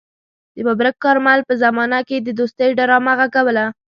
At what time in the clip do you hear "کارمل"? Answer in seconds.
1.03-1.39